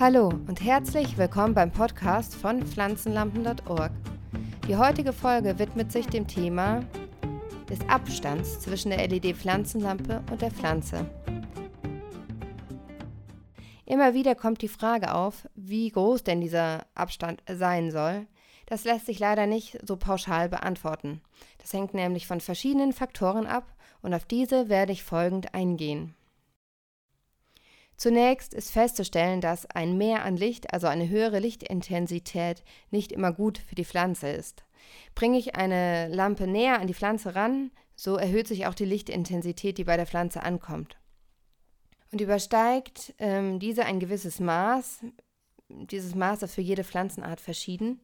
[0.00, 3.92] Hallo und herzlich willkommen beim Podcast von pflanzenlampen.org.
[4.66, 6.82] Die heutige Folge widmet sich dem Thema
[7.68, 11.04] des Abstands zwischen der LED-Pflanzenlampe und der Pflanze.
[13.84, 18.26] Immer wieder kommt die Frage auf, wie groß denn dieser Abstand sein soll.
[18.64, 21.20] Das lässt sich leider nicht so pauschal beantworten.
[21.58, 23.66] Das hängt nämlich von verschiedenen Faktoren ab
[24.00, 26.14] und auf diese werde ich folgend eingehen.
[28.00, 33.58] Zunächst ist festzustellen, dass ein Mehr an Licht, also eine höhere Lichtintensität, nicht immer gut
[33.58, 34.64] für die Pflanze ist.
[35.14, 39.76] Bringe ich eine Lampe näher an die Pflanze ran, so erhöht sich auch die Lichtintensität,
[39.76, 40.96] die bei der Pflanze ankommt.
[42.10, 45.04] Und übersteigt ähm, diese ein gewisses Maß,
[45.68, 48.00] dieses Maß ist für jede Pflanzenart verschieden,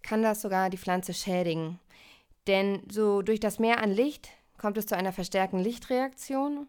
[0.00, 1.78] kann das sogar die Pflanze schädigen.
[2.46, 6.68] Denn so durch das Mehr an Licht kommt es zu einer verstärkten Lichtreaktion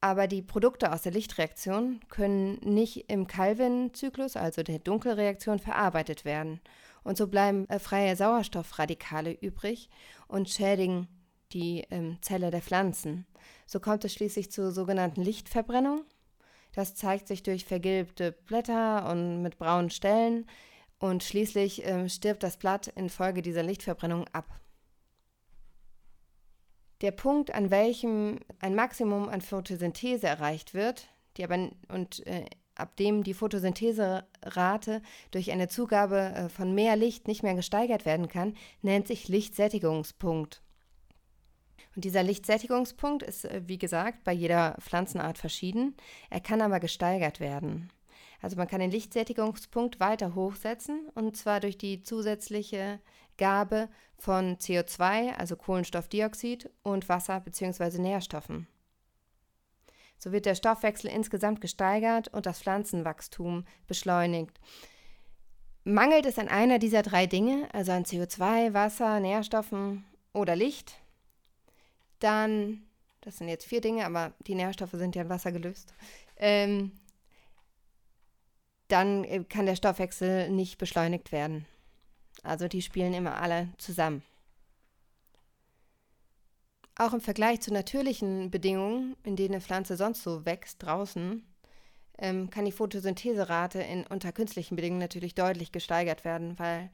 [0.00, 6.60] aber die Produkte aus der Lichtreaktion können nicht im Calvin-Zyklus, also der Dunkelreaktion, verarbeitet werden.
[7.02, 9.90] Und so bleiben äh, freie Sauerstoffradikale übrig
[10.28, 11.08] und schädigen
[11.52, 13.26] die ähm, Zelle der Pflanzen.
[13.66, 16.04] So kommt es schließlich zur sogenannten Lichtverbrennung.
[16.72, 20.46] Das zeigt sich durch vergilbte Blätter und mit braunen Stellen
[20.98, 24.60] und schließlich ähm, stirbt das Blatt infolge dieser Lichtverbrennung ab.
[27.00, 32.96] Der Punkt, an welchem ein Maximum an Photosynthese erreicht wird, die aber und äh, ab
[32.96, 38.54] dem die Photosyntheserate durch eine Zugabe äh, von mehr Licht nicht mehr gesteigert werden kann,
[38.82, 40.62] nennt sich Lichtsättigungspunkt.
[41.96, 45.96] Und dieser Lichtsättigungspunkt ist, äh, wie gesagt, bei jeder Pflanzenart verschieden.
[46.28, 47.90] Er kann aber gesteigert werden.
[48.42, 53.00] Also man kann den Lichtsättigungspunkt weiter hochsetzen und zwar durch die zusätzliche
[53.40, 53.88] Gabe
[54.18, 57.98] von CO2, also Kohlenstoffdioxid und Wasser bzw.
[57.98, 58.68] Nährstoffen.
[60.18, 64.60] So wird der Stoffwechsel insgesamt gesteigert und das Pflanzenwachstum beschleunigt.
[65.82, 71.00] Mangelt es an einer dieser drei Dinge, also an CO2, Wasser, Nährstoffen oder Licht,
[72.18, 72.82] dann,
[73.22, 75.94] das sind jetzt vier Dinge, aber die Nährstoffe sind ja in Wasser gelöst,
[76.36, 76.92] ähm,
[78.88, 81.64] dann äh, kann der Stoffwechsel nicht beschleunigt werden.
[82.42, 84.22] Also die spielen immer alle zusammen.
[86.96, 91.42] Auch im Vergleich zu natürlichen Bedingungen, in denen eine Pflanze sonst so wächst, draußen,
[92.18, 96.90] ähm, kann die Photosyntheserate in, unter künstlichen Bedingungen natürlich deutlich gesteigert werden, weil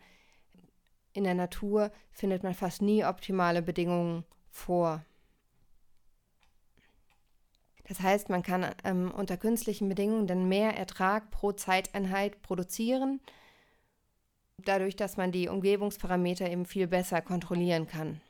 [1.13, 5.05] in der Natur findet man fast nie optimale Bedingungen vor.
[7.89, 13.21] Das heißt, man kann ähm, unter künstlichen Bedingungen dann mehr Ertrag pro Zeiteinheit produzieren,
[14.65, 18.21] dadurch, dass man die Umgebungsparameter eben viel besser kontrollieren kann.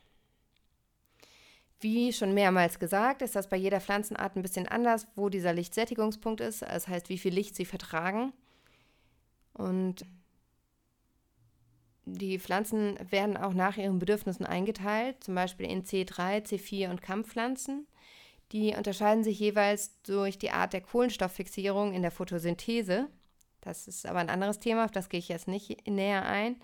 [1.79, 6.41] Wie schon mehrmals gesagt, ist das bei jeder Pflanzenart ein bisschen anders, wo dieser Lichtsättigungspunkt
[6.41, 8.33] ist, das heißt, wie viel Licht sie vertragen.
[9.53, 10.05] Und
[12.05, 17.85] die Pflanzen werden auch nach ihren Bedürfnissen eingeteilt, zum Beispiel in C3, C4 und Kampfpflanzen.
[18.53, 23.07] Die unterscheiden sich jeweils durch die Art der Kohlenstofffixierung in der Photosynthese.
[23.67, 26.55] Das ist aber ein anderes Thema, auf das gehe ich jetzt nicht näher ein.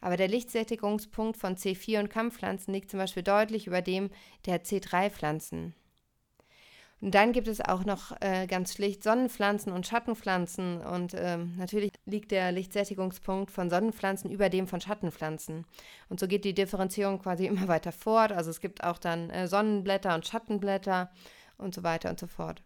[0.00, 4.10] Aber der Lichtsättigungspunkt von C4 und Kampfpflanzen liegt zum Beispiel deutlich über dem
[4.46, 5.74] der C3-Pflanzen.
[7.00, 10.80] Und dann gibt es auch noch äh, ganz schlicht Sonnenpflanzen und Schattenpflanzen.
[10.80, 15.64] Und ähm, natürlich liegt der Lichtsättigungspunkt von Sonnenpflanzen über dem von Schattenpflanzen.
[16.08, 18.32] Und so geht die Differenzierung quasi immer weiter fort.
[18.32, 21.10] Also es gibt auch dann äh, Sonnenblätter und Schattenblätter
[21.58, 22.62] und so weiter und so fort.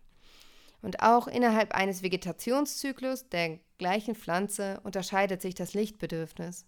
[0.84, 6.66] Und auch innerhalb eines Vegetationszyklus der gleichen Pflanze unterscheidet sich das Lichtbedürfnis.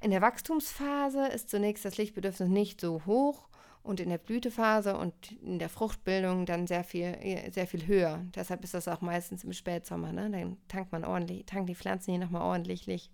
[0.00, 3.48] In der Wachstumsphase ist zunächst das Lichtbedürfnis nicht so hoch
[3.82, 7.16] und in der Blütephase und in der Fruchtbildung dann sehr viel,
[7.52, 8.24] sehr viel höher.
[8.34, 10.12] Deshalb ist das auch meistens im Spätsommer.
[10.12, 10.30] Ne?
[10.30, 13.12] Dann tankt man ordentlich, tanken die Pflanzen hier nochmal ordentlich Licht.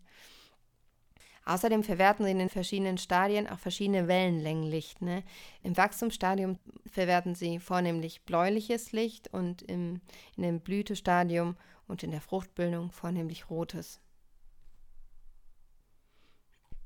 [1.48, 5.00] Außerdem verwerten sie in den verschiedenen Stadien auch verschiedene Wellenlängen Licht.
[5.00, 5.24] Ne?
[5.62, 10.02] Im Wachstumsstadium verwerten sie vornehmlich bläuliches Licht und im,
[10.36, 11.56] in dem Blütestadium
[11.86, 13.98] und in der Fruchtbildung vornehmlich rotes.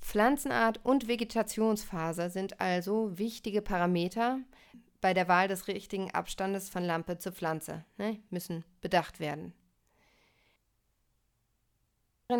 [0.00, 4.38] Pflanzenart und Vegetationsphase sind also wichtige Parameter
[5.00, 9.54] bei der Wahl des richtigen Abstandes von Lampe zu Pflanze, ne, müssen bedacht werden.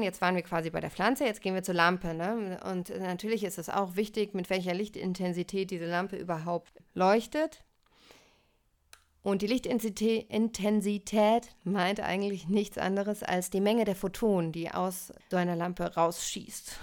[0.01, 2.15] Jetzt waren wir quasi bei der Pflanze, jetzt gehen wir zur Lampe.
[2.15, 2.61] Ne?
[2.71, 7.65] Und natürlich ist es auch wichtig, mit welcher Lichtintensität diese Lampe überhaupt leuchtet.
[9.23, 15.37] Und die Lichtintensität meint eigentlich nichts anderes als die Menge der Photonen, die aus so
[15.37, 16.79] einer Lampe rausschießt.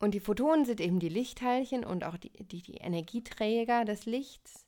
[0.00, 4.64] Und die Photonen sind eben die Lichtteilchen und auch die, die, die Energieträger des Lichts.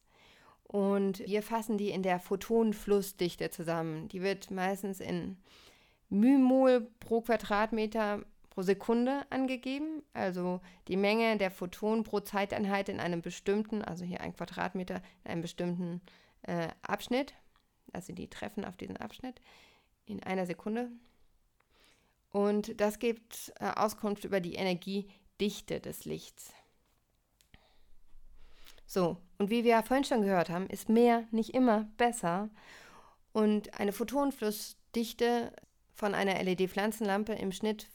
[0.65, 4.09] Und wir fassen die in der Photonenflussdichte zusammen.
[4.09, 5.39] Die wird meistens in
[6.13, 13.23] Mymol pro Quadratmeter pro Sekunde angegeben, also die Menge der Photonen pro Zeiteinheit in einem
[13.23, 16.03] bestimmten, also hier ein Quadratmeter, in einem bestimmten
[16.43, 17.33] äh, Abschnitt,
[17.95, 19.41] also die treffen auf diesen Abschnitt
[20.05, 20.91] in einer Sekunde.
[22.31, 26.53] Und das gibt äh, Auskunft über die Energiedichte des Lichts.
[28.85, 32.51] So, und wie wir ja vorhin schon gehört haben, ist mehr nicht immer besser.
[33.33, 35.55] Und eine Photonenflussdichte
[36.03, 37.89] von einer LED-Pflanzenlampe im Schnitt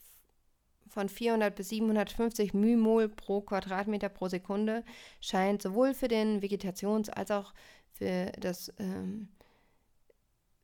[0.88, 4.86] von 400 bis 750 μmol pro Quadratmeter pro Sekunde
[5.20, 7.54] scheint sowohl für den Vegetations- als auch
[7.92, 9.28] für das ähm,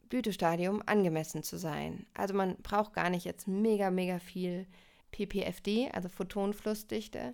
[0.08, 2.06] Blütestadium angemessen zu sein.
[2.14, 4.66] Also man braucht gar nicht jetzt mega, mega viel
[5.12, 7.34] PPFD, also Photonenflussdichte,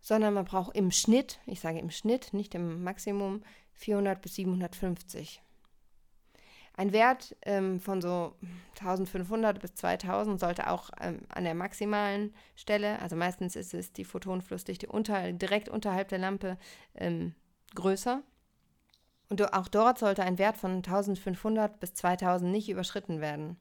[0.00, 3.42] sondern man braucht im Schnitt, ich sage im Schnitt, nicht im Maximum,
[3.74, 5.42] 400 bis 750.
[6.78, 8.34] Ein Wert ähm, von so
[8.78, 14.04] 1500 bis 2000 sollte auch ähm, an der maximalen Stelle, also meistens ist es die
[14.04, 16.58] Photonenflussdichte unter, direkt unterhalb der Lampe
[16.94, 17.34] ähm,
[17.74, 18.22] größer.
[19.28, 23.56] Und auch dort sollte ein Wert von 1500 bis 2000 nicht überschritten werden.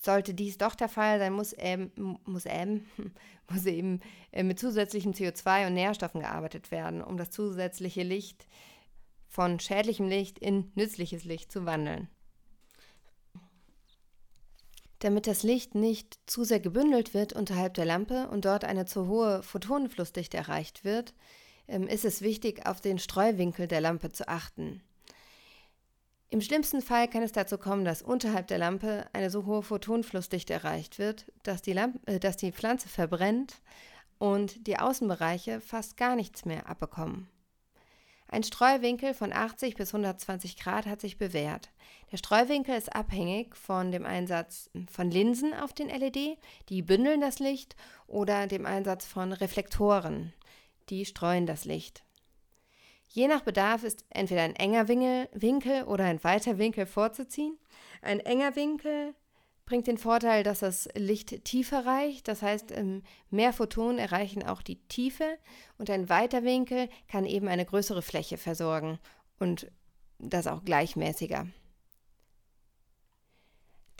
[0.00, 1.90] Sollte dies doch der Fall sein, muss, ähm,
[2.24, 2.86] muss, ähm,
[3.50, 4.00] muss eben
[4.30, 8.46] äh, mit zusätzlichem CO2 und Nährstoffen gearbeitet werden, um das zusätzliche Licht
[9.28, 12.08] von schädlichem Licht in nützliches Licht zu wandeln.
[15.00, 19.08] Damit das Licht nicht zu sehr gebündelt wird unterhalb der Lampe und dort eine zu
[19.08, 21.12] hohe Photonenflussdichte erreicht wird,
[21.68, 24.82] ähm, ist es wichtig, auf den Streuwinkel der Lampe zu achten.
[26.28, 30.54] Im schlimmsten Fall kann es dazu kommen, dass unterhalb der Lampe eine so hohe Photonenflussdichte
[30.54, 33.60] erreicht wird, dass die, Lampe, äh, dass die Pflanze verbrennt
[34.18, 37.28] und die Außenbereiche fast gar nichts mehr abbekommen.
[38.28, 41.70] Ein Streuwinkel von 80 bis 120 Grad hat sich bewährt.
[42.10, 46.38] Der Streuwinkel ist abhängig von dem Einsatz von Linsen auf den LED,
[46.68, 47.76] die bündeln das Licht,
[48.06, 50.32] oder dem Einsatz von Reflektoren,
[50.88, 52.02] die streuen das Licht.
[53.08, 57.56] Je nach Bedarf ist entweder ein enger Winkel oder ein weiter Winkel vorzuziehen.
[58.02, 59.14] Ein enger Winkel
[59.66, 62.28] bringt den Vorteil, dass das Licht tiefer reicht.
[62.28, 65.38] Das heißt, ähm, mehr Photonen erreichen auch die Tiefe
[65.76, 68.98] und ein weiter Winkel kann eben eine größere Fläche versorgen
[69.38, 69.70] und
[70.18, 71.46] das auch gleichmäßiger.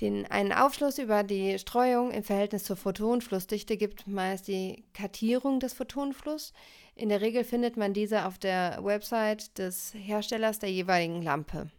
[0.00, 5.72] Den, einen Aufschluss über die Streuung im Verhältnis zur Photonenflussdichte gibt meist die Kartierung des
[5.72, 6.52] Photonenflusses.
[6.94, 11.70] In der Regel findet man diese auf der Website des Herstellers der jeweiligen Lampe.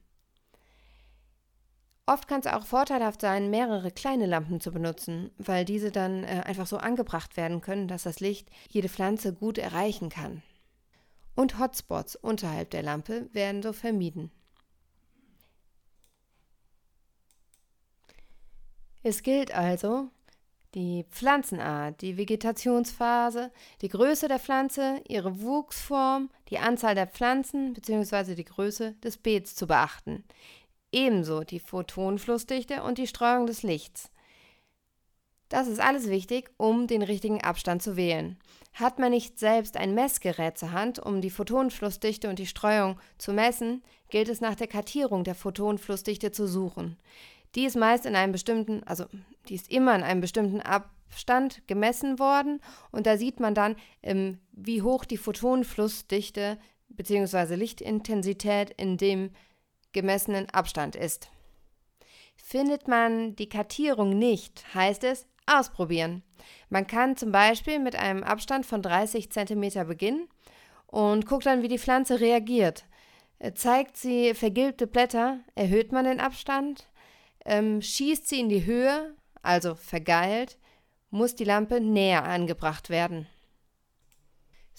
[2.10, 6.42] Oft kann es auch vorteilhaft sein, mehrere kleine Lampen zu benutzen, weil diese dann äh,
[6.46, 10.42] einfach so angebracht werden können, dass das Licht jede Pflanze gut erreichen kann.
[11.36, 14.32] Und Hotspots unterhalb der Lampe werden so vermieden.
[19.04, 20.10] Es gilt also,
[20.76, 23.52] die Pflanzenart, die Vegetationsphase,
[23.82, 28.36] die Größe der Pflanze, ihre Wuchsform, die Anzahl der Pflanzen bzw.
[28.36, 30.24] die Größe des Beets zu beachten.
[30.92, 34.10] Ebenso die Photonenflussdichte und die Streuung des Lichts.
[35.50, 38.38] Das ist alles wichtig, um den richtigen Abstand zu wählen.
[38.74, 43.32] Hat man nicht selbst ein Messgerät zur Hand, um die Photonenflussdichte und die Streuung zu
[43.32, 46.98] messen, gilt es nach der Kartierung der Photonenflussdichte zu suchen.
[47.56, 49.06] Die ist meist in einem bestimmten, also
[49.48, 52.60] die ist immer in einem bestimmten Abstand gemessen worden
[52.92, 57.56] und da sieht man dann, ähm, wie hoch die Photonenflussdichte bzw.
[57.56, 59.32] Lichtintensität in dem
[60.00, 61.30] gemessenen Abstand ist.
[62.36, 66.24] Findet man die Kartierung nicht, heißt es ausprobieren.
[66.70, 70.28] Man kann zum Beispiel mit einem Abstand von 30 cm beginnen
[70.86, 72.86] und guckt dann, wie die Pflanze reagiert.
[73.40, 76.88] Äh, zeigt sie vergilbte Blätter, erhöht man den Abstand
[77.48, 80.58] ähm, schießt sie in die Höhe, also vergeilt,
[81.10, 83.28] muss die Lampe näher angebracht werden.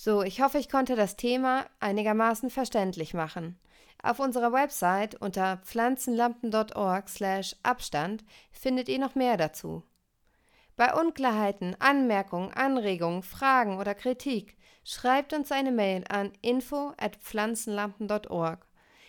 [0.00, 3.58] So, ich hoffe, ich konnte das Thema einigermaßen verständlich machen.
[4.00, 9.82] Auf unserer Website unter pflanzenlampen.org/abstand findet ihr noch mehr dazu.
[10.76, 18.68] Bei Unklarheiten, Anmerkungen, Anregungen, Fragen oder Kritik schreibt uns eine Mail an info@pflanzenlampen.org.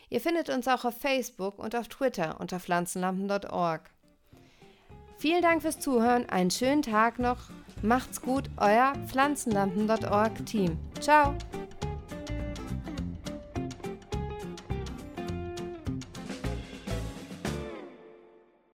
[0.10, 3.92] Ihr findet uns auch auf Facebook und auf Twitter unter pflanzenlampen.org.
[5.20, 7.52] Vielen Dank fürs Zuhören, einen schönen Tag noch.
[7.82, 10.78] Macht's gut, euer Pflanzenlampen.org Team.
[11.00, 11.36] Ciao!